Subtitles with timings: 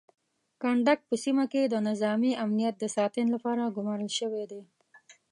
[0.61, 4.61] کنډک په سیمه کې د نظامي امنیت د ساتنې لپاره ګمارل شوی دی.